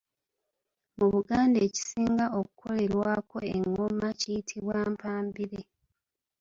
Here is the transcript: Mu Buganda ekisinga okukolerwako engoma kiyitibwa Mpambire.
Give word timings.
Mu 0.97 1.05
Buganda 1.13 1.57
ekisinga 1.67 2.25
okukolerwako 2.39 3.37
engoma 3.55 4.07
kiyitibwa 4.19 4.77
Mpambire. 4.93 5.61